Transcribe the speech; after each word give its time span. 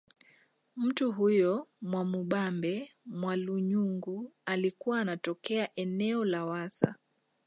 Mtu 0.75 1.11
huyo 1.11 1.67
Mwamubambe 1.81 2.91
Mwalunyungu 3.05 4.31
alikuwa 4.45 4.99
anatokea 4.99 5.75
eneo 5.75 6.25
la 6.25 6.45
Wassa 6.45 6.95